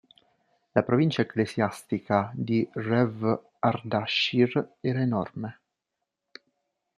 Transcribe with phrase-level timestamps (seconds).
[0.73, 5.59] La provincia ecclesiastica di Rew-Ardashir era enorme.